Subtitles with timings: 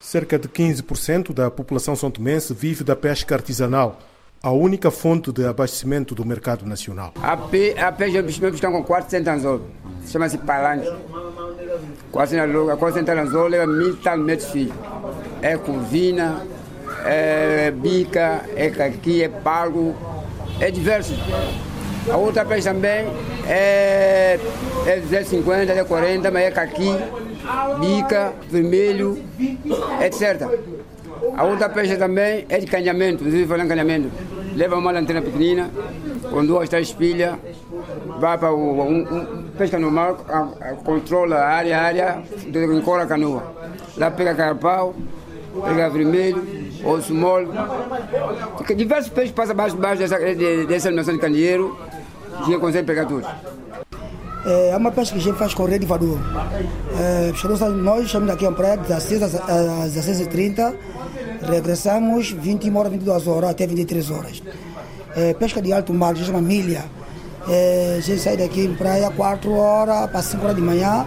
[0.00, 3.98] Cerca de 15% da população são tomense vive da pesca artesanal,
[4.40, 7.12] a única fonte de abastecimento do mercado nacional.
[7.20, 9.60] A, pe, a pesca dos meus estão com 400 anzol,
[10.06, 10.88] chama-se palanque.
[12.12, 14.72] 400 anzol leva mil tal metros filho.
[15.42, 16.46] É covina,
[17.04, 19.96] é bica, é caqui, é pago,
[20.60, 21.14] é diverso.
[22.08, 23.04] A outra pesca também
[23.48, 24.38] é,
[24.88, 26.90] é 250, é 40, mas é caqui,
[27.78, 29.22] bica, vermelho,
[30.00, 30.48] etc.
[31.36, 34.10] A outra pesca também é de canhamento, inclusive falando canhamento.
[34.56, 35.70] Leva uma lanterna pequenina,
[36.30, 37.34] com duas, três pilhas,
[38.18, 42.22] vai para o um, um, pesca normal, a, a, controla a área, a área,
[42.74, 43.42] encola a canoa.
[43.96, 44.96] Lá pega carpau,
[45.64, 46.42] pega vermelho,
[46.82, 47.48] osso mole.
[48.74, 50.18] Diversos peixes passam abaixo dessa,
[50.66, 51.76] dessa animação de candeeiro,
[52.46, 53.26] que consegue pegar tudo.
[54.46, 56.18] É uma pesca que a gente faz com rede voador.
[56.98, 57.32] É,
[57.82, 60.74] nós estamos aqui em praia das 16 às 16h30,
[61.42, 64.42] regressamos 21 horas, 22 horas até 23 horas.
[65.16, 66.84] É, pesca de alto mar, que chama milha.
[67.48, 71.06] É, a gente sai daqui em praia 4 horas para 5 horas de manhã.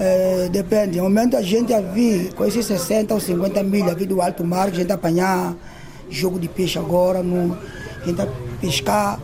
[0.00, 4.06] É, depende, no momento a gente a vir com esses 60 ou 50 milhas vir
[4.06, 5.54] do alto mar, a gente apanhar
[6.10, 7.56] jogo de peixe agora, no,
[8.02, 8.26] a gente
[8.60, 9.20] pescar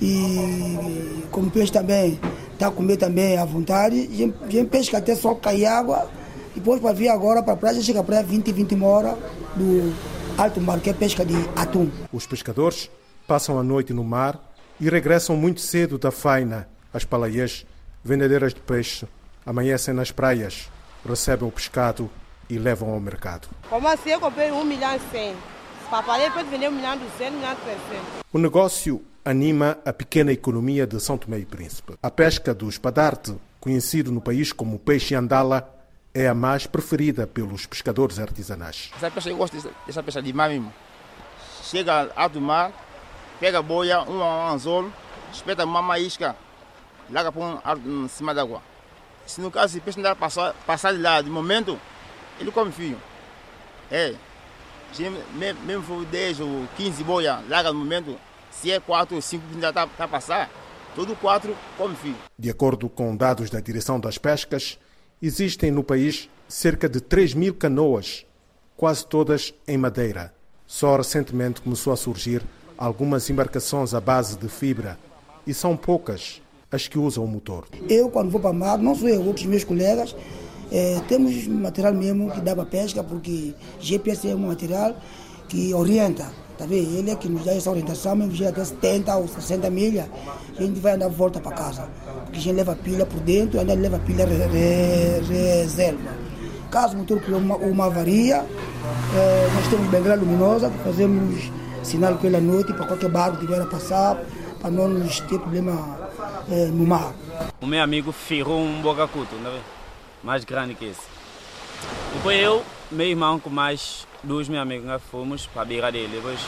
[0.00, 2.18] e como peixe também
[2.52, 4.08] está a comer também à vontade.
[4.12, 6.10] A gente pesca até só cair água.
[6.54, 9.16] Depois para vir agora para a praia, chega para 20, 20 horas
[9.54, 9.94] do
[10.36, 11.88] alto mar, que é pesca de atum.
[12.12, 12.90] Os pescadores
[13.26, 14.40] passam a noite no mar
[14.80, 16.68] e regressam muito cedo da faina.
[16.92, 17.64] As palaias,
[18.02, 19.06] vendedeiras de peixe,
[19.46, 20.68] amanhecem nas praias,
[21.06, 22.10] recebem o pescado
[22.50, 23.48] e levam ao mercado.
[23.68, 25.36] Como assim eu comprei 1 milhão e 100?
[25.90, 28.04] Papai pode vender 1 milhão e 200, 1 milhão e 300.
[28.32, 31.98] O negócio anima a pequena economia de São Tomé e Príncipe.
[32.02, 35.70] A pesca do espadarte, conhecido no país como peixe andala,
[36.14, 38.90] é a mais preferida pelos pescadores artesanais.
[38.96, 40.72] Essa pesca, eu gosto dessa, dessa pesca de mar mesmo.
[41.62, 42.72] Chega alto mar,
[43.38, 44.90] pega boia, um anzolo,
[45.30, 46.34] espeta uma isca,
[47.10, 48.62] larga para um, em cima d'água.
[49.26, 51.78] Se no caso o peixe não passar, passar de lá, de momento,
[52.40, 52.98] ele come fio.
[53.90, 54.14] É,
[55.62, 58.18] mesmo for 10 ou 15 boia, larga no momento,
[58.50, 60.50] se é 4 ou 5 que ainda está tá a passar,
[60.94, 62.14] todo 4 come fio.
[62.38, 64.78] De acordo com dados da Direção das Pescas,
[65.20, 68.24] existem no país cerca de 3 mil canoas,
[68.76, 70.32] quase todas em madeira.
[70.66, 72.42] Só recentemente começou a surgir
[72.76, 74.98] algumas embarcações à base de fibra
[75.46, 77.66] e são poucas as que usam o motor.
[77.88, 80.14] Eu, quando vou para o mar, não sou eu, outros meus colegas,
[80.70, 84.94] é, temos material mesmo que dá para pesca, porque GPS é um material
[85.48, 86.26] que orienta.
[86.56, 86.98] Tá vendo?
[86.98, 90.06] Ele é que nos dá essa orientação, mesmo já até 70 ou 60 milhas,
[90.56, 91.88] a gente vai andar volta para casa.
[92.24, 96.10] Porque a gente leva pilha por dentro ainda leva pilha re, re, reserva.
[96.68, 98.44] Caso o motor criou uma, uma avaria,
[99.14, 101.50] é, nós temos bandeira luminosa, fazemos
[101.82, 104.20] sinal pela noite para qualquer barco que tiver a passar,
[104.60, 105.96] para não nos ter problema
[106.50, 107.14] é, no mar.
[107.60, 109.60] O meu amigo ferrou um bocacuto, né?
[110.22, 111.00] mais grande que esse.
[112.18, 116.16] Depois eu, meu irmão com mais dois meus amigos, nós fomos para a beira dele.
[116.16, 116.40] Depois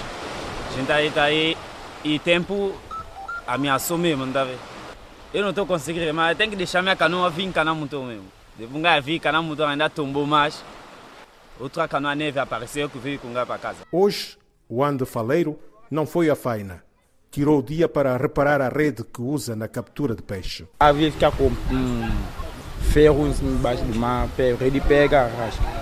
[0.69, 1.56] a gente aí tá aí
[2.03, 2.75] e tempo
[3.47, 4.59] ameaçou mesmo, não tá vendo?
[5.32, 8.25] Eu não estou conseguindo, mas tem que deixar minha canoa vir encanar motor mesmo.
[8.59, 10.64] Depois um vir encanar motor ainda tombou mais.
[11.60, 13.78] Outra canoa neve apareceu que veio com um para casa.
[13.92, 14.36] Hoje,
[14.69, 15.56] o Ande Faleiro
[15.88, 16.82] não foi à faina.
[17.30, 20.66] Tirou o dia para reparar a rede que usa na captura de peixe.
[20.80, 22.10] Havia ficar com hum,
[22.80, 25.80] ferros embaixo do mar, rede pega, rasga.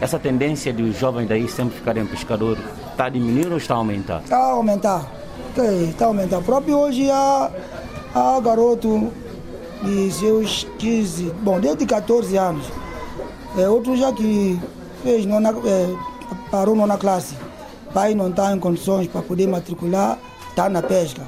[0.00, 4.20] Essa tendência dos jovens daí sempre ficarem pescadores está a diminuir ou está a aumentar?
[4.22, 5.10] Está a aumentar.
[5.88, 6.40] Está a aumentar.
[6.42, 7.50] Próprio hoje há,
[8.14, 9.12] há garoto
[9.82, 12.66] de seus 15, bom, desde 14 anos.
[13.56, 14.58] É, outro já que
[15.02, 15.94] fez nona, é,
[16.50, 17.36] parou nona classe.
[17.92, 20.18] Pai não está em condições para poder matricular,
[20.50, 21.22] está na pesca.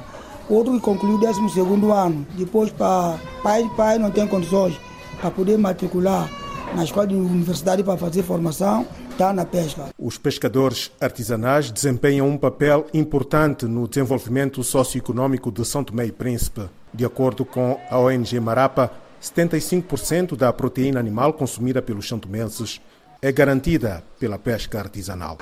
[0.49, 1.59] Outro que concluiu 12
[1.91, 2.25] ano.
[2.35, 4.79] Depois, para pai de pai não tem condições
[5.19, 6.29] para poder matricular
[6.75, 9.89] na escola de universidade para fazer formação, está na pesca.
[9.97, 16.69] Os pescadores artesanais desempenham um papel importante no desenvolvimento socioeconômico de São Tomé e Príncipe.
[16.93, 22.79] De acordo com a ONG Marapa, 75% da proteína animal consumida pelos santomenses
[23.21, 25.37] é garantida pela pesca artesanal.